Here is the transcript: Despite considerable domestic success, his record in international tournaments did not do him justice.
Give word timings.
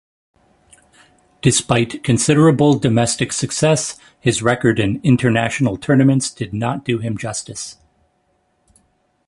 Despite 1.43 2.03
considerable 2.03 2.79
domestic 2.79 3.31
success, 3.31 3.99
his 4.19 4.41
record 4.41 4.79
in 4.79 4.99
international 5.03 5.77
tournaments 5.77 6.31
did 6.31 6.55
not 6.55 6.83
do 6.83 6.97
him 6.97 7.15
justice. 7.19 7.77